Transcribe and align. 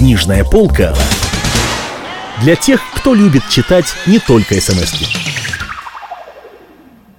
Книжная 0.00 0.44
полка 0.44 0.94
для 2.42 2.56
тех, 2.56 2.80
кто 2.94 3.12
любит 3.12 3.42
читать 3.50 3.84
не 4.06 4.18
только 4.18 4.58
смс 4.58 4.94
-ки. 4.94 5.06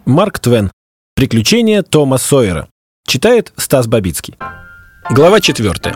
Марк 0.06 0.40
Твен. 0.40 0.72
Приключения 1.16 1.84
Тома 1.84 2.18
Сойера. 2.18 2.70
Читает 3.06 3.54
Стас 3.56 3.86
Бабицкий. 3.86 4.36
Глава 5.12 5.42
4. 5.42 5.96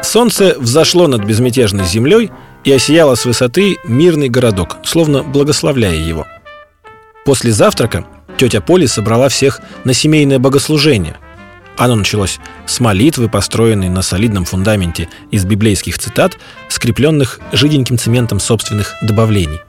Солнце 0.00 0.56
взошло 0.58 1.06
над 1.08 1.24
безмятежной 1.24 1.84
землей 1.84 2.30
и 2.64 2.72
осияло 2.72 3.14
с 3.14 3.26
высоты 3.26 3.76
мирный 3.84 4.30
городок, 4.30 4.78
словно 4.82 5.22
благословляя 5.22 5.94
его. 5.94 6.26
После 7.26 7.52
завтрака 7.52 8.06
тетя 8.38 8.62
Поли 8.62 8.86
собрала 8.86 9.28
всех 9.28 9.60
на 9.84 9.92
семейное 9.92 10.38
богослужение. 10.38 11.18
Оно 11.80 11.94
началось 11.94 12.38
с 12.66 12.78
молитвы, 12.78 13.30
построенной 13.30 13.88
на 13.88 14.02
солидном 14.02 14.44
фундаменте 14.44 15.08
из 15.30 15.46
библейских 15.46 15.98
цитат, 15.98 16.36
скрепленных 16.68 17.40
жиденьким 17.52 17.96
цементом 17.96 18.38
собственных 18.38 18.96
добавлений. 19.00 19.60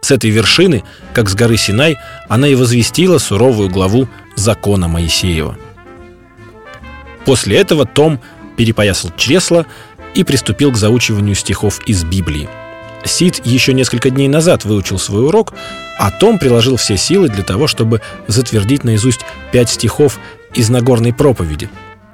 С 0.00 0.12
этой 0.12 0.30
вершины, 0.30 0.82
как 1.12 1.28
с 1.28 1.34
горы 1.34 1.58
Синай, 1.58 1.98
она 2.30 2.48
и 2.48 2.54
возвестила 2.54 3.18
суровую 3.18 3.68
главу 3.68 4.08
закона 4.34 4.88
Моисеева. 4.88 5.58
После 7.26 7.58
этого 7.58 7.84
Том 7.84 8.18
перепоясал 8.56 9.12
чресло 9.18 9.66
и 10.14 10.24
приступил 10.24 10.72
к 10.72 10.78
заучиванию 10.78 11.34
стихов 11.34 11.86
из 11.86 12.02
Библии. 12.02 12.48
Сид 13.04 13.44
еще 13.44 13.74
несколько 13.74 14.08
дней 14.08 14.28
назад 14.28 14.64
выучил 14.64 14.98
свой 14.98 15.26
урок, 15.26 15.52
а 15.98 16.10
Том 16.10 16.38
приложил 16.38 16.76
все 16.76 16.96
силы 16.96 17.28
для 17.28 17.42
того, 17.42 17.66
чтобы 17.66 18.00
затвердить 18.26 18.84
наизусть 18.84 19.20
пять 19.50 19.68
стихов 19.68 20.18
из 20.54 20.70
Нагорной 20.70 21.12
проповеди. 21.12 21.68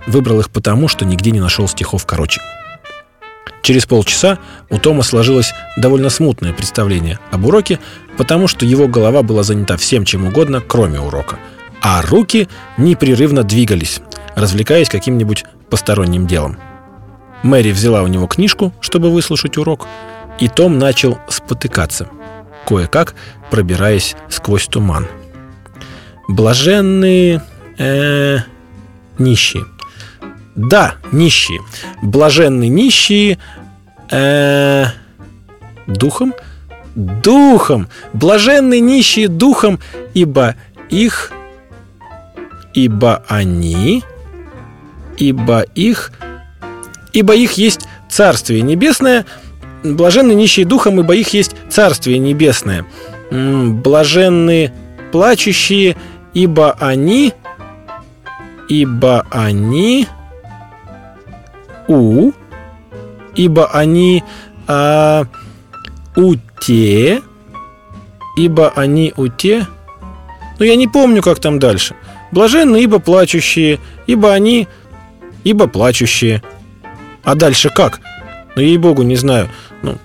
Выбрал 0.06 0.40
их 0.40 0.50
потому, 0.50 0.88
что 0.88 1.04
нигде 1.04 1.30
не 1.30 1.40
нашел 1.40 1.68
стихов 1.68 2.06
короче. 2.06 2.40
Через 3.62 3.86
полчаса 3.86 4.38
у 4.70 4.78
Тома 4.78 5.02
сложилось 5.02 5.52
довольно 5.76 6.08
смутное 6.08 6.52
представление 6.52 7.18
об 7.30 7.44
уроке, 7.44 7.78
потому 8.16 8.48
что 8.48 8.64
его 8.64 8.88
голова 8.88 9.22
была 9.22 9.42
занята 9.42 9.76
всем 9.76 10.04
чем 10.04 10.26
угодно, 10.26 10.60
кроме 10.60 11.00
урока. 11.00 11.38
А 11.82 12.00
руки 12.02 12.48
непрерывно 12.76 13.42
двигались, 13.42 14.00
развлекаясь 14.34 14.88
каким-нибудь 14.88 15.44
посторонним 15.68 16.26
делом. 16.26 16.58
Мэри 17.42 17.70
взяла 17.70 18.02
у 18.02 18.06
него 18.06 18.26
книжку, 18.26 18.72
чтобы 18.80 19.12
выслушать 19.12 19.58
урок, 19.58 19.86
и 20.40 20.48
Том 20.48 20.78
начал 20.78 21.18
спотыкаться, 21.28 22.08
кое-как 22.66 23.14
пробираясь 23.50 24.16
сквозь 24.28 24.66
туман. 24.66 25.06
Блаженные... 26.28 27.42
Э, 27.78 28.38
нищие. 29.18 29.64
Да, 30.56 30.96
нищие. 31.12 31.60
Блаженные 32.02 32.68
нищие... 32.68 33.38
Э, 34.10 34.86
духом? 35.86 36.34
Духом! 36.96 37.88
Блаженные 38.12 38.80
нищие 38.80 39.28
духом, 39.28 39.78
ибо 40.14 40.56
их... 40.90 41.32
Ибо 42.74 43.22
они... 43.28 44.02
Ибо 45.16 45.60
их... 45.60 46.12
Ибо 47.12 47.34
их 47.34 47.52
есть 47.52 47.82
Царствие 48.08 48.62
Небесное, 48.62 49.24
блаженны 49.82 50.32
нищие 50.32 50.66
духом, 50.66 51.00
ибо 51.00 51.14
их 51.14 51.32
есть 51.34 51.54
Царствие 51.68 52.18
Небесное. 52.18 52.84
Блаженны 53.30 54.72
плачущие, 55.12 55.96
ибо 56.34 56.72
они... 56.72 57.32
Ибо 58.68 59.26
они... 59.30 60.06
У... 61.86 62.32
Ибо 63.34 63.66
они... 63.72 64.22
А, 64.66 65.26
у 66.16 66.34
те... 66.60 67.22
Ибо 68.36 68.70
они 68.70 69.12
у 69.16 69.28
те... 69.28 69.66
Ну, 70.58 70.64
я 70.64 70.76
не 70.76 70.88
помню, 70.88 71.22
как 71.22 71.40
там 71.40 71.58
дальше. 71.58 71.94
Блаженны, 72.30 72.82
ибо 72.82 72.98
плачущие, 72.98 73.80
ибо 74.06 74.32
они... 74.32 74.68
Ибо 75.44 75.66
плачущие. 75.66 76.42
А 77.22 77.34
дальше 77.34 77.70
как? 77.70 78.00
Ну, 78.54 78.62
ей-богу, 78.62 79.02
не 79.02 79.16
знаю. 79.16 79.48
Ну, 79.82 79.98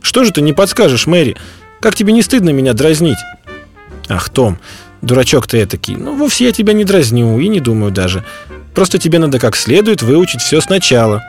что 0.00 0.24
же 0.24 0.30
ты 0.30 0.40
не 0.42 0.52
подскажешь, 0.52 1.06
Мэри? 1.06 1.36
Как 1.80 1.94
тебе 1.94 2.12
не 2.12 2.22
стыдно 2.22 2.50
меня 2.50 2.74
дразнить? 2.74 3.18
Ах, 4.08 4.28
Том, 4.28 4.58
дурачок 5.04 5.46
ты 5.46 5.62
этакий. 5.62 5.96
Ну, 5.96 6.16
вовсе 6.16 6.46
я 6.46 6.52
тебя 6.52 6.72
не 6.72 6.84
дразню 6.84 7.38
и 7.38 7.48
не 7.48 7.60
думаю 7.60 7.92
даже. 7.92 8.24
Просто 8.74 8.98
тебе 8.98 9.18
надо 9.18 9.38
как 9.38 9.56
следует 9.56 10.02
выучить 10.02 10.40
все 10.40 10.60
сначала. 10.60 11.22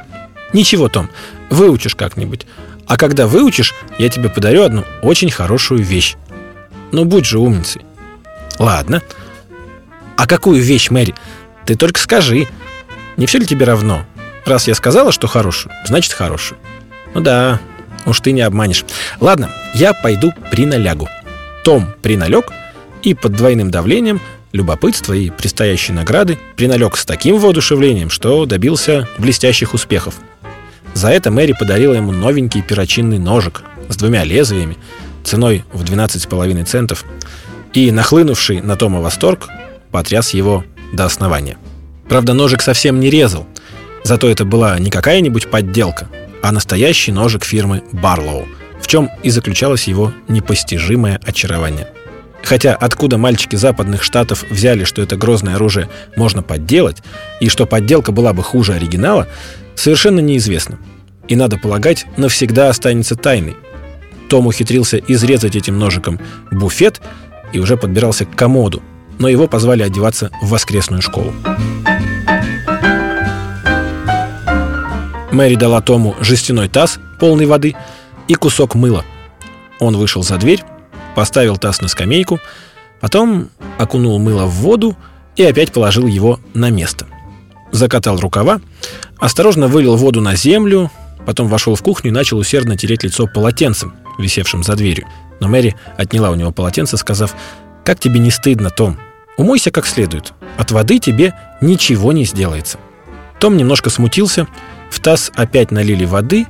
Ничего, 0.53 0.89
Том, 0.89 1.09
выучишь 1.49 1.95
как-нибудь. 1.95 2.47
А 2.87 2.97
когда 2.97 3.27
выучишь, 3.27 3.73
я 3.97 4.09
тебе 4.09 4.29
подарю 4.29 4.63
одну 4.63 4.85
очень 5.01 5.31
хорошую 5.31 5.83
вещь. 5.83 6.15
Ну, 6.91 7.05
будь 7.05 7.25
же 7.25 7.39
умницей. 7.39 7.81
Ладно. 8.59 9.01
А 10.17 10.27
какую 10.27 10.61
вещь, 10.61 10.89
Мэри? 10.89 11.13
Ты 11.65 11.75
только 11.75 11.99
скажи. 11.99 12.47
Не 13.17 13.25
все 13.25 13.39
ли 13.39 13.45
тебе 13.45 13.65
равно? 13.65 14.05
Раз 14.45 14.67
я 14.67 14.75
сказала, 14.75 15.11
что 15.11 15.27
хорошую, 15.27 15.73
значит 15.85 16.13
хорошую. 16.13 16.59
Ну 17.13 17.21
да, 17.21 17.59
уж 18.05 18.19
ты 18.19 18.31
не 18.31 18.41
обманешь. 18.41 18.85
Ладно, 19.19 19.49
я 19.73 19.93
пойду 19.93 20.33
приналягу. 20.51 21.09
Том 21.63 21.87
приналег 22.03 22.51
и 23.05 23.13
под 23.13 23.33
двойным 23.33 23.71
давлением 23.71 24.19
любопытства 24.51 25.13
и 25.13 25.29
предстоящей 25.29 25.93
награды 25.93 26.37
приналег 26.57 26.97
с 26.97 27.05
таким 27.05 27.37
воодушевлением, 27.37 28.09
что 28.09 28.45
добился 28.45 29.07
блестящих 29.17 29.73
успехов. 29.73 30.15
За 30.93 31.09
это 31.09 31.29
Мэри 31.29 31.53
подарила 31.57 31.93
ему 31.93 32.11
новенький 32.11 32.61
перочинный 32.61 33.19
ножик 33.19 33.61
с 33.89 33.95
двумя 33.95 34.23
лезвиями, 34.23 34.77
ценой 35.23 35.63
в 35.71 35.83
12,5 35.83 36.65
центов, 36.65 37.05
и, 37.73 37.91
нахлынувший 37.91 38.61
на 38.61 38.75
Тома 38.75 39.01
восторг, 39.01 39.49
потряс 39.91 40.33
его 40.33 40.63
до 40.93 41.05
основания. 41.05 41.57
Правда, 42.09 42.33
ножик 42.33 42.61
совсем 42.61 42.99
не 42.99 43.09
резал, 43.09 43.45
зато 44.03 44.29
это 44.29 44.45
была 44.45 44.79
не 44.79 44.89
какая-нибудь 44.89 45.51
подделка, 45.51 46.09
а 46.41 46.51
настоящий 46.51 47.11
ножик 47.11 47.43
фирмы 47.43 47.83
Барлоу, 47.91 48.47
в 48.81 48.87
чем 48.87 49.09
и 49.21 49.29
заключалось 49.29 49.87
его 49.87 50.13
непостижимое 50.27 51.19
очарование. 51.23 51.87
Хотя 52.45 52.75
откуда 52.75 53.17
мальчики 53.17 53.55
западных 53.55 54.03
штатов 54.03 54.45
взяли, 54.49 54.83
что 54.83 55.01
это 55.01 55.17
грозное 55.17 55.55
оружие 55.55 55.89
можно 56.15 56.43
подделать, 56.43 57.01
и 57.41 57.49
что 57.49 57.65
подделка 57.65 58.11
была 58.11 58.33
бы 58.33 58.43
хуже 58.43 58.73
оригинала, 58.73 59.27
совершенно 59.73 60.19
неизвестно. 60.19 60.77
И, 61.27 61.35
надо 61.35 61.57
полагать, 61.57 62.05
навсегда 62.17 62.69
останется 62.69 63.15
тайной. 63.15 63.55
Том 64.29 64.45
ухитрился 64.45 64.97
изрезать 64.97 65.55
этим 65.55 65.79
ножиком 65.79 66.19
буфет 66.51 67.01
и 67.51 67.57
уже 67.57 67.77
подбирался 67.77 68.25
к 68.25 68.35
комоду, 68.35 68.83
но 69.17 69.27
его 69.27 69.47
позвали 69.47 69.81
одеваться 69.81 70.29
в 70.43 70.49
воскресную 70.49 71.01
школу. 71.01 71.33
Мэри 75.31 75.55
дала 75.55 75.81
Тому 75.81 76.15
жестяной 76.21 76.69
таз, 76.69 76.99
полный 77.19 77.47
воды, 77.47 77.75
и 78.27 78.35
кусок 78.35 78.75
мыла. 78.75 79.03
Он 79.79 79.97
вышел 79.97 80.21
за 80.21 80.37
дверь, 80.37 80.63
поставил 81.15 81.57
таз 81.57 81.81
на 81.81 81.87
скамейку, 81.87 82.39
потом 82.99 83.49
окунул 83.77 84.19
мыло 84.19 84.45
в 84.45 84.51
воду 84.51 84.95
и 85.35 85.43
опять 85.43 85.71
положил 85.71 86.07
его 86.07 86.39
на 86.53 86.69
место. 86.69 87.07
Закатал 87.71 88.19
рукава, 88.19 88.61
осторожно 89.17 89.67
вылил 89.67 89.95
воду 89.95 90.21
на 90.21 90.35
землю, 90.35 90.91
потом 91.25 91.47
вошел 91.47 91.75
в 91.75 91.81
кухню 91.81 92.11
и 92.11 92.13
начал 92.13 92.37
усердно 92.37 92.77
тереть 92.77 93.03
лицо 93.03 93.27
полотенцем, 93.27 93.93
висевшим 94.17 94.63
за 94.63 94.75
дверью. 94.75 95.07
Но 95.39 95.47
Мэри 95.47 95.75
отняла 95.97 96.29
у 96.29 96.35
него 96.35 96.51
полотенце, 96.51 96.97
сказав, 96.97 97.35
«Как 97.83 97.99
тебе 97.99 98.19
не 98.19 98.31
стыдно, 98.31 98.69
Том? 98.69 98.97
Умойся 99.37 99.71
как 99.71 99.85
следует. 99.85 100.33
От 100.57 100.71
воды 100.71 100.99
тебе 100.99 101.33
ничего 101.61 102.13
не 102.13 102.25
сделается». 102.25 102.77
Том 103.39 103.57
немножко 103.57 103.89
смутился, 103.89 104.47
в 104.89 104.99
таз 105.01 105.31
опять 105.35 105.71
налили 105.71 106.05
воды, 106.05 106.47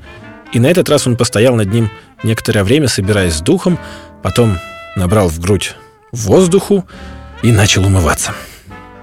и 0.53 0.59
на 0.59 0.67
этот 0.67 0.87
раз 0.89 1.07
он 1.07 1.17
постоял 1.17 1.55
над 1.55 1.73
ним 1.73 1.89
некоторое 2.23 2.63
время, 2.63 2.87
собираясь 2.87 3.33
с 3.33 3.41
духом, 3.41 3.79
потом 4.25 4.57
набрал 4.95 5.29
в 5.29 5.39
грудь 5.39 5.75
воздуху 6.11 6.87
и 7.43 7.51
начал 7.51 7.85
умываться. 7.85 8.33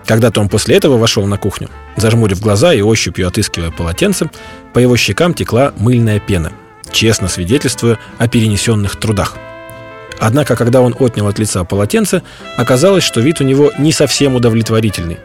Когда 0.05 0.33
Том 0.33 0.49
после 0.49 0.75
этого 0.75 0.99
вошел 0.99 1.25
на 1.27 1.39
кухню, 1.39 1.69
зажмурив 1.95 2.41
глаза 2.41 2.75
и 2.75 2.81
ощупью 2.81 3.29
отыскивая 3.29 3.71
полотенце, 3.71 4.31
по 4.75 4.81
его 4.81 4.97
щекам 4.97 5.33
текла 5.33 5.73
мыльная 5.77 6.19
пена, 6.19 6.51
честно 6.91 7.29
свидетельствуя 7.29 8.01
о 8.19 8.27
перенесенных 8.27 8.97
трудах. 8.97 9.37
Однако, 10.19 10.57
когда 10.57 10.81
он 10.81 10.93
отнял 10.99 11.29
от 11.29 11.39
лица 11.39 11.63
полотенце, 11.63 12.25
оказалось, 12.57 13.05
что 13.05 13.21
вид 13.21 13.41
у 13.41 13.45
него 13.45 13.71
не 13.79 13.93
совсем 13.93 14.35
удовлетворительный. 14.35 15.19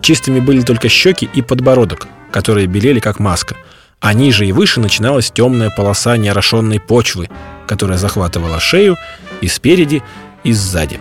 Чистыми 0.00 0.40
были 0.40 0.62
только 0.62 0.88
щеки 0.88 1.28
и 1.34 1.42
подбородок, 1.42 2.08
которые 2.30 2.66
белели 2.66 2.98
как 2.98 3.18
маска, 3.18 3.56
а 4.00 4.14
ниже 4.14 4.46
и 4.46 4.52
выше 4.52 4.80
начиналась 4.80 5.30
темная 5.30 5.68
полоса 5.68 6.16
неорошенной 6.16 6.80
почвы, 6.80 7.28
которая 7.66 7.98
захватывала 7.98 8.60
шею 8.60 8.96
и 9.44 9.48
спереди, 9.48 10.02
и 10.42 10.52
сзади. 10.52 11.00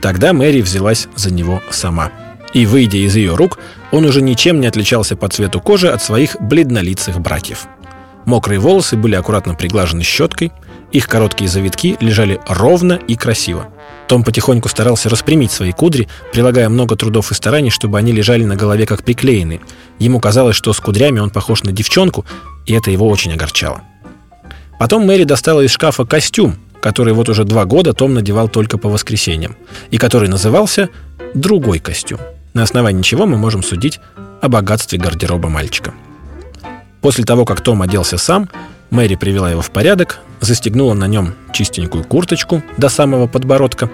Тогда 0.00 0.32
Мэри 0.32 0.60
взялась 0.60 1.08
за 1.16 1.32
него 1.32 1.62
сама. 1.70 2.10
И, 2.52 2.64
выйдя 2.64 2.98
из 2.98 3.16
ее 3.16 3.34
рук, 3.34 3.58
он 3.90 4.04
уже 4.04 4.22
ничем 4.22 4.60
не 4.60 4.66
отличался 4.66 5.16
по 5.16 5.28
цвету 5.28 5.60
кожи 5.60 5.88
от 5.88 6.02
своих 6.02 6.36
бледнолицых 6.40 7.20
братьев. 7.20 7.66
Мокрые 8.24 8.58
волосы 8.58 8.96
были 8.96 9.14
аккуратно 9.14 9.54
приглажены 9.54 10.02
щеткой, 10.02 10.52
их 10.92 11.08
короткие 11.08 11.48
завитки 11.48 11.96
лежали 12.00 12.40
ровно 12.46 12.94
и 12.94 13.16
красиво. 13.16 13.68
Том 14.08 14.22
потихоньку 14.22 14.68
старался 14.68 15.08
распрямить 15.08 15.50
свои 15.50 15.72
кудри, 15.72 16.08
прилагая 16.32 16.68
много 16.68 16.96
трудов 16.96 17.30
и 17.32 17.34
стараний, 17.34 17.70
чтобы 17.70 17.98
они 17.98 18.12
лежали 18.12 18.44
на 18.44 18.56
голове 18.56 18.86
как 18.86 19.02
приклеенные. 19.02 19.60
Ему 19.98 20.20
казалось, 20.20 20.56
что 20.56 20.72
с 20.72 20.80
кудрями 20.80 21.18
он 21.18 21.30
похож 21.30 21.64
на 21.64 21.72
девчонку, 21.72 22.24
и 22.66 22.72
это 22.72 22.90
его 22.90 23.08
очень 23.08 23.32
огорчало. 23.32 23.82
Потом 24.78 25.06
Мэри 25.06 25.24
достала 25.24 25.62
из 25.62 25.70
шкафа 25.70 26.04
костюм, 26.04 26.56
который 26.86 27.14
вот 27.14 27.28
уже 27.28 27.42
два 27.42 27.64
года 27.64 27.94
Том 27.94 28.14
надевал 28.14 28.48
только 28.48 28.78
по 28.78 28.88
воскресеньям, 28.88 29.56
и 29.90 29.98
который 29.98 30.28
назывался 30.28 30.88
«другой 31.34 31.80
костюм». 31.80 32.20
На 32.54 32.62
основании 32.62 33.02
чего 33.02 33.26
мы 33.26 33.36
можем 33.36 33.64
судить 33.64 33.98
о 34.40 34.48
богатстве 34.48 34.96
гардероба 34.96 35.48
мальчика. 35.48 35.92
После 37.00 37.24
того, 37.24 37.44
как 37.44 37.60
Том 37.60 37.82
оделся 37.82 38.18
сам, 38.18 38.48
Мэри 38.90 39.16
привела 39.16 39.50
его 39.50 39.62
в 39.62 39.72
порядок, 39.72 40.20
застегнула 40.40 40.94
на 40.94 41.08
нем 41.08 41.34
чистенькую 41.52 42.04
курточку 42.04 42.62
до 42.76 42.88
самого 42.88 43.26
подбородка, 43.26 43.90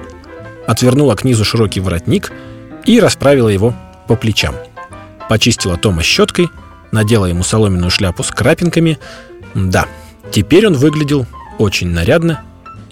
отвернула 0.66 1.14
к 1.14 1.24
низу 1.24 1.46
широкий 1.46 1.80
воротник 1.80 2.30
и 2.84 3.00
расправила 3.00 3.48
его 3.48 3.74
по 4.06 4.16
плечам. 4.16 4.54
Почистила 5.30 5.78
Тома 5.78 6.02
щеткой, 6.02 6.50
надела 6.90 7.24
ему 7.24 7.42
соломенную 7.42 7.90
шляпу 7.90 8.22
с 8.22 8.30
крапинками. 8.30 8.98
Да, 9.54 9.86
теперь 10.30 10.66
он 10.66 10.74
выглядел 10.74 11.24
очень 11.58 11.88
нарядно 11.88 12.42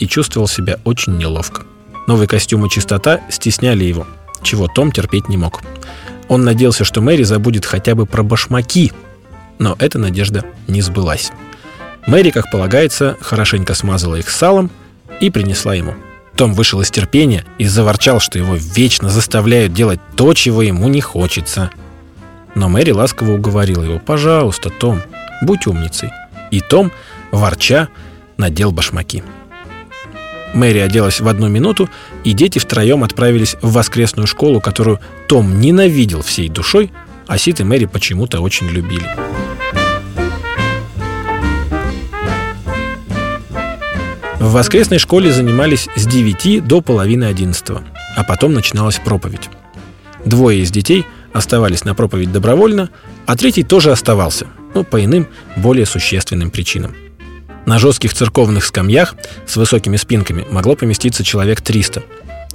и 0.00 0.08
чувствовал 0.08 0.49
себя 0.49 0.79
очень 0.85 1.17
неловко. 1.17 1.62
Новый 2.08 2.26
костюм 2.26 2.67
и 2.67 2.70
чистота 2.70 3.20
стесняли 3.31 3.85
его, 3.85 4.06
чего 4.43 4.67
Том 4.67 4.91
терпеть 4.91 5.29
не 5.29 5.37
мог. 5.37 5.61
Он 6.26 6.44
надеялся, 6.44 6.85
что 6.85 7.00
Мэри 7.00 7.23
забудет 7.23 7.67
хотя 7.67 7.94
бы 7.94 8.06
про 8.06 8.23
башмаки, 8.25 8.93
но 9.58 9.76
эта 9.79 9.99
надежда 9.99 10.44
не 10.67 10.81
сбылась. 10.81 11.31
Мэри, 12.06 12.31
как 12.31 12.50
полагается, 12.50 13.17
хорошенько 13.20 13.75
смазала 13.75 14.17
их 14.17 14.31
салом 14.31 14.70
и 15.20 15.31
принесла 15.31 15.75
ему. 15.75 15.94
Том 16.35 16.55
вышел 16.55 16.81
из 16.81 16.91
терпения 16.91 17.44
и 17.58 17.67
заворчал, 17.67 18.20
что 18.20 18.38
его 18.38 18.55
вечно 18.56 19.11
заставляют 19.11 19.75
делать 19.75 20.00
то, 20.17 20.32
чего 20.32 20.62
ему 20.62 20.88
не 20.88 21.03
хочется. 21.03 21.70
Но 22.55 22.69
Мэри 22.69 22.93
ласково 22.93 23.32
уговорила 23.32 23.85
его 23.85 23.99
«Пожалуйста, 23.99 24.70
Том, 24.70 25.03
будь 25.43 25.67
умницей». 25.67 26.11
И 26.50 26.61
Том, 26.61 26.91
ворча, 27.31 27.88
надел 28.38 28.73
башмаки. 28.73 29.23
Мэри 30.55 30.79
оделась 30.79 31.20
в 31.20 31.29
одну 31.29 31.49
минуту, 31.49 31.88
и 32.25 32.32
дети 32.32 32.58
втроем 32.58 33.05
отправились 33.05 33.56
в 33.62 33.73
воскресную 33.73 34.26
школу, 34.26 34.61
которую 34.61 35.00
Том 35.29 35.61
ненавидел 35.61 36.23
всей 36.23 36.49
душой, 36.49 36.91
а 37.26 37.38
Сид 37.38 37.61
и 37.61 37.64
Мэри 37.64 37.85
почему-то 37.87 38.41
очень 38.41 38.69
любили. 38.69 39.06
В 44.41 44.52
воскресной 44.52 44.99
школе 44.99 45.31
занимались 45.32 45.88
с 45.94 46.06
9 46.06 46.67
до 46.67 46.81
половины 46.81 47.25
11, 47.25 47.79
а 48.17 48.25
потом 48.25 48.55
начиналась 48.55 48.99
проповедь. 48.99 49.50
Двое 50.25 50.61
из 50.61 50.70
детей 50.70 51.06
оставались 51.32 51.85
на 51.85 51.94
проповедь 51.94 52.32
добровольно, 52.32 52.91
а 53.26 53.37
третий 53.37 53.62
тоже 53.62 53.93
оставался, 53.93 54.46
но 54.75 54.82
по 54.82 55.05
иным, 55.05 55.29
более 55.56 55.87
существенным 55.87 56.50
причинам. 56.50 56.96
На 57.70 57.78
жестких 57.78 58.12
церковных 58.12 58.64
скамьях 58.64 59.14
с 59.46 59.55
высокими 59.55 59.96
спинками 59.96 60.44
могло 60.50 60.75
поместиться 60.75 61.22
человек 61.22 61.61
300. 61.61 62.02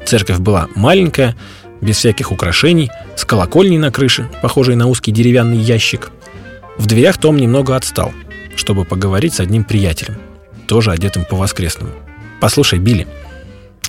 Церковь 0.06 0.40
была 0.40 0.68
маленькая, 0.76 1.38
без 1.80 1.96
всяких 1.96 2.34
украшений, 2.34 2.92
с 3.16 3.24
колокольней 3.24 3.78
на 3.78 3.94
крыше, 3.94 4.30
похожей 4.42 4.76
на 4.76 4.88
узкий 4.88 5.14
деревянный 5.14 5.58
ящик. 5.58 6.12
В 6.78 6.86
дверях 6.86 7.18
Том 7.18 7.38
немного 7.38 7.78
отстал, 7.78 8.12
чтобы 8.58 8.84
поговорить 8.84 9.36
с 9.36 9.40
одним 9.40 9.64
приятелем– 9.64 10.18
тоже 10.68 10.92
одетым 10.92 11.24
по-воскресному. 11.24 11.94
«Послушай, 12.42 12.80
Билли, 12.80 13.08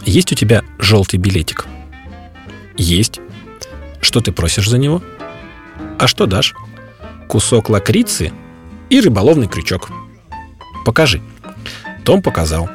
есть 0.04 0.30
у 0.30 0.36
тебя 0.36 0.62
желтый 0.78 1.18
билетик?» 1.18 1.66
«Есть». 2.76 3.18
«Что 4.00 4.20
ты 4.20 4.30
просишь 4.30 4.68
за 4.68 4.78
него?» 4.78 5.02
«А 5.98 6.06
что 6.06 6.26
дашь?» 6.26 6.54
«Кусок 7.26 7.68
лакрицы 7.68 8.30
и 8.90 9.00
рыболовный 9.00 9.48
крючок». 9.48 9.90
«Покажи». 10.86 11.20
Том 12.04 12.22
показал. 12.22 12.70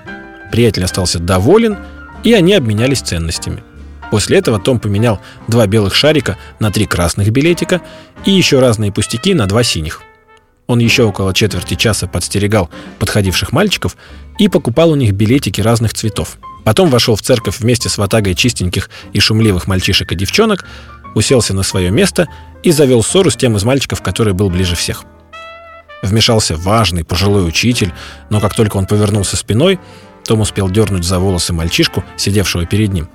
Приятель 0.52 0.84
остался 0.84 1.18
доволен, 1.18 1.78
и 2.24 2.34
они 2.34 2.54
обменялись 2.54 3.02
ценностями. 3.02 3.63
После 4.12 4.38
этого 4.38 4.60
Том 4.60 4.80
поменял 4.80 5.19
два 5.48 5.66
белых 5.66 5.96
шарика 5.96 6.38
на 6.60 6.72
три 6.72 6.86
красных 6.86 7.31
билетика 7.31 7.81
и 8.25 8.31
еще 8.31 8.60
разные 8.60 8.92
пустяки 8.92 9.34
на 9.34 9.48
два 9.48 9.63
синих– 9.63 10.04
он 10.72 10.80
еще 10.80 11.04
около 11.04 11.34
четверти 11.34 11.74
часа 11.74 12.08
подстерегал 12.08 12.69
подходивших 12.98 13.52
мальчиков 13.52 13.98
и 14.40 14.48
покупал 14.48 14.92
у 14.92 14.96
них 14.96 15.12
билетики 15.12 15.60
разных 15.60 15.94
цветов. 15.94 16.38
Потом 16.63 16.90
вошел 16.90 17.18
в 17.18 17.22
церковь 17.22 17.60
вместе 17.60 17.90
с 17.90 17.98
ватагой 17.98 18.36
чистеньких 18.36 18.90
и 19.12 19.19
шумливых 19.19 19.68
мальчишек 19.68 20.13
и 20.13 20.16
девчонок, 20.16 20.66
уселся 21.13 21.54
на 21.54 21.63
свое 21.63 21.92
место 21.92 22.30
и 22.63 22.72
завел 22.72 23.04
ссору 23.04 23.30
с 23.30 23.36
тем 23.36 23.58
из 23.58 23.66
мальчиков, 23.66 24.02
который 24.02 24.31
был 24.31 24.50
ближе 24.50 24.78
всех. 24.78 25.04
Вмешался 26.01 26.56
важный 26.56 27.03
пожилой 27.03 27.48
учитель, 27.48 27.94
но 28.30 28.39
как 28.39 28.56
только 28.56 28.77
он 28.77 28.86
повернулся 28.86 29.38
спиной, 29.38 29.80
том 30.25 30.42
успел 30.42 30.69
дернуть 30.69 31.03
за 31.03 31.19
волосы 31.19 31.53
мальчишку, 31.53 32.03
сидевшего 32.18 32.65
перед 32.65 32.94
ним, 32.94 33.09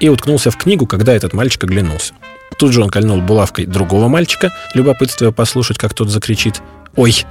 и 0.00 0.08
уткнулся 0.08 0.50
в 0.50 0.56
книгу, 0.56 0.86
когда 0.86 1.12
этот 1.12 1.32
мальчик 1.32 1.64
оглянулся. 1.64 2.14
Тут 2.58 2.72
же 2.72 2.82
он 2.82 2.88
кольнул 2.88 3.20
булавкой 3.20 3.66
другого 3.66 4.08
мальчика, 4.08 4.52
любопытствуя 4.74 5.32
послушать, 5.32 5.78
как 5.78 5.94
тот 5.94 6.08
закричит– 6.08 6.62
«Ой!» 6.96 7.24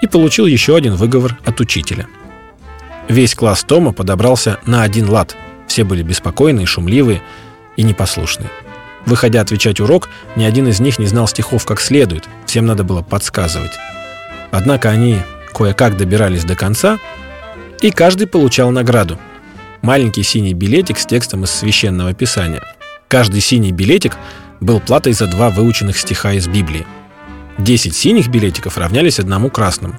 и 0.00 0.06
получил 0.08 0.46
еще 0.46 0.76
один 0.76 0.96
выговор 0.96 1.38
от 1.44 1.60
учителя. 1.60 2.08
Весь 3.08 3.34
класс 3.34 3.62
Тома 3.62 3.92
подобрался 3.92 4.58
на 4.66 4.82
один 4.82 5.08
лад. 5.08 5.36
Все 5.68 5.84
были 5.84 6.02
беспокойные, 6.02 6.66
шумливые 6.66 7.22
и 7.76 7.82
непослушные. 7.82 8.50
Выходя 9.06 9.40
отвечать 9.40 9.80
урок, 9.80 10.08
ни 10.34 10.44
один 10.44 10.66
из 10.66 10.80
них 10.80 10.98
не 10.98 11.06
знал 11.06 11.28
стихов 11.28 11.64
как 11.64 11.80
следует, 11.80 12.24
всем 12.46 12.66
надо 12.66 12.82
было 12.82 13.02
подсказывать. 13.02 13.72
Однако 14.52 14.90
они 14.90 15.18
кое-как 15.52 15.96
добирались 15.96 16.44
до 16.44 16.54
конца, 16.54 16.98
и 17.80 17.90
каждый 17.90 18.28
получал 18.28 18.70
награду. 18.70 19.18
Маленький 19.80 20.22
синий 20.22 20.54
билетик 20.54 20.98
с 20.98 21.06
текстом 21.06 21.42
из 21.42 21.50
священного 21.50 22.14
писания. 22.14 22.62
Каждый 23.08 23.40
синий 23.40 23.72
билетик 23.72 24.16
был 24.60 24.78
платой 24.78 25.12
за 25.14 25.26
два 25.26 25.50
выученных 25.50 25.98
стиха 25.98 26.34
из 26.34 26.46
Библии– 26.46 26.86
10 27.58 27.94
синих 27.94 28.28
билетиков 28.28 28.78
равнялись 28.78 29.18
одному 29.18 29.50
красному. 29.50 29.98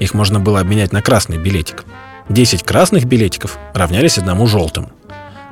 Их 0.00 0.14
можно 0.14 0.40
было 0.40 0.60
обменять 0.60 0.92
на 0.92 1.02
красный 1.02 1.38
билетик. 1.38 1.84
10 2.28 2.62
красных 2.62 3.04
билетиков 3.04 3.58
равнялись 3.74 4.18
одному 4.18 4.46
желтому. 4.46 4.92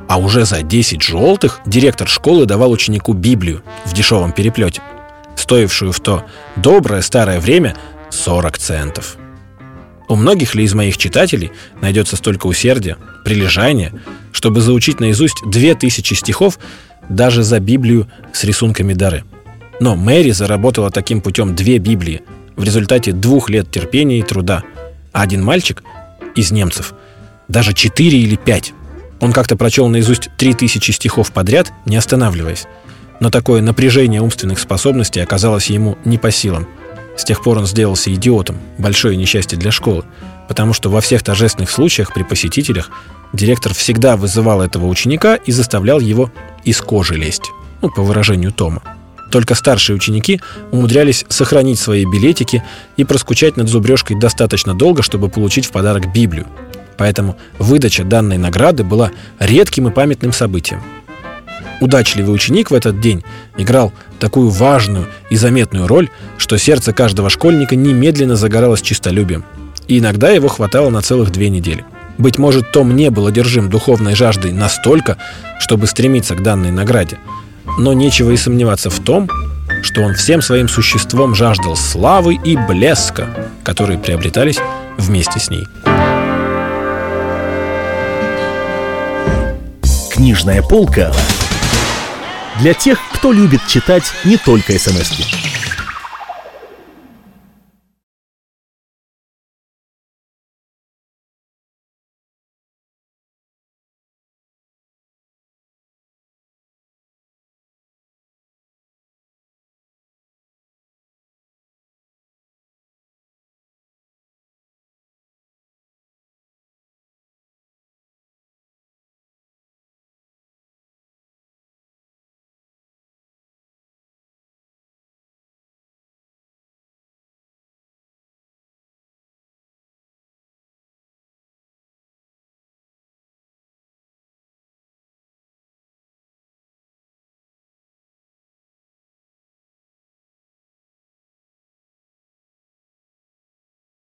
А 0.08 0.18
уже 0.18 0.44
за 0.44 0.62
10 0.62 1.02
желтых 1.02 1.60
директор 1.66 2.08
школы 2.08 2.46
давал 2.46 2.72
ученику 2.72 3.12
Библию 3.12 3.62
в 3.84 3.92
дешевом 3.92 4.32
переплете, 4.32 4.82
стоившую 5.36 5.92
в 5.92 6.00
то 6.00 6.24
доброе 6.56 7.02
старое 7.02 7.40
время 7.40 7.76
40 8.10 8.58
центов. 8.58 9.16
У 10.08 10.16
многих 10.16 10.54
ли 10.54 10.64
из 10.64 10.74
моих 10.74 10.96
читателей 10.96 11.52
найдется 11.80 12.16
столько 12.16 12.46
усердия, 12.46 12.96
прилежания, 13.24 13.92
чтобы 14.32 14.60
заучить 14.60 15.00
наизусть 15.00 15.42
2000 15.46 16.14
стихов 16.14 16.58
даже 17.08 17.42
за 17.42 17.60
Библию 17.60 18.08
с 18.32 18.44
рисунками 18.44 18.92
дары– 18.94 19.24
но 19.80 19.96
Мэри 19.96 20.30
заработала 20.30 20.90
таким 20.90 21.22
путем 21.22 21.56
две 21.56 21.78
Библии 21.78 22.22
в 22.54 22.62
результате 22.62 23.12
двух 23.12 23.48
лет 23.48 23.70
терпения 23.70 24.20
и 24.20 24.22
труда. 24.22 24.62
А 25.12 25.22
один 25.22 25.42
мальчик 25.42 25.82
из 26.36 26.52
немцев 26.52 26.94
даже 27.48 27.72
четыре 27.72 28.20
или 28.20 28.36
пять. 28.36 28.72
Он 29.20 29.32
как-то 29.32 29.56
прочел 29.56 29.88
наизусть 29.88 30.30
три 30.36 30.54
тысячи 30.54 30.92
стихов 30.92 31.32
подряд, 31.32 31.72
не 31.86 31.96
останавливаясь. 31.96 32.66
Но 33.18 33.30
такое 33.30 33.60
напряжение 33.60 34.20
умственных 34.20 34.58
способностей 34.58 35.20
оказалось 35.20 35.66
ему 35.66 35.98
не 36.04 36.16
по 36.16 36.30
силам. 36.30 36.68
С 37.20 37.24
тех 37.24 37.42
пор 37.42 37.58
он 37.58 37.66
сделался 37.66 38.12
идиотом, 38.14 38.56
большое 38.78 39.14
несчастье 39.14 39.58
для 39.58 39.70
школы, 39.70 40.04
потому 40.48 40.72
что 40.72 40.88
во 40.88 41.02
всех 41.02 41.22
торжественных 41.22 41.70
случаях 41.70 42.14
при 42.14 42.22
посетителях 42.22 42.90
директор 43.34 43.74
всегда 43.74 44.16
вызывал 44.16 44.62
этого 44.62 44.86
ученика 44.86 45.34
и 45.34 45.52
заставлял 45.52 46.00
его 46.00 46.32
из 46.64 46.80
кожи 46.80 47.16
лезть, 47.16 47.50
ну, 47.82 47.90
по 47.90 48.00
выражению 48.00 48.52
Тома. 48.52 48.80
Только 49.30 49.54
старшие 49.54 49.96
ученики 49.96 50.40
умудрялись 50.72 51.26
сохранить 51.28 51.78
свои 51.78 52.06
билетики 52.06 52.64
и 52.96 53.04
проскучать 53.04 53.58
над 53.58 53.68
зубрежкой 53.68 54.18
достаточно 54.18 54.72
долго, 54.72 55.02
чтобы 55.02 55.28
получить 55.28 55.66
в 55.66 55.72
подарок 55.72 56.10
Библию. 56.14 56.46
Поэтому 56.96 57.36
выдача 57.58 58.02
данной 58.02 58.38
награды 58.38 58.82
была 58.82 59.10
редким 59.38 59.88
и 59.88 59.90
памятным 59.90 60.32
событием. 60.32 60.80
Удачливый 61.80 62.34
ученик 62.34 62.70
в 62.70 62.74
этот 62.74 63.00
день 63.00 63.24
играл 63.56 63.92
такую 64.18 64.50
важную 64.50 65.06
и 65.30 65.36
заметную 65.36 65.86
роль, 65.86 66.08
что 66.36 66.58
сердце 66.58 66.92
каждого 66.92 67.30
школьника 67.30 67.74
немедленно 67.74 68.36
загоралось 68.36 68.82
чистолюбием. 68.82 69.44
И 69.88 69.98
иногда 69.98 70.30
его 70.30 70.48
хватало 70.48 70.90
на 70.90 71.02
целых 71.02 71.30
две 71.30 71.48
недели. 71.48 71.84
Быть 72.18 72.38
может, 72.38 72.70
Том 72.70 72.94
не 72.94 73.10
был 73.10 73.26
одержим 73.26 73.70
духовной 73.70 74.14
жаждой 74.14 74.52
настолько, 74.52 75.16
чтобы 75.58 75.86
стремиться 75.86 76.34
к 76.34 76.42
данной 76.42 76.70
награде– 76.70 77.18
но 77.78 77.92
нечего 77.92 78.30
и 78.30 78.36
сомневаться 78.36 78.90
в 78.90 79.00
том, 79.00 79.28
что 79.82 80.02
он 80.02 80.14
всем 80.14 80.42
своим 80.42 80.68
существом 80.68 81.34
жаждал 81.34 81.76
славы 81.76 82.34
и 82.34 82.56
блеска, 82.56 83.28
которые 83.64 83.98
приобретались 83.98 84.58
вместе 84.98 85.40
с 85.40 85.50
ней. 85.50 85.66
Книжная 90.12 90.62
полка 90.62 91.12
для 92.60 92.74
тех, 92.74 93.00
кто 93.12 93.32
любит 93.32 93.66
читать 93.66 94.12
не 94.24 94.36
только 94.36 94.78
смс 94.78 95.10
-ки. 95.12 95.39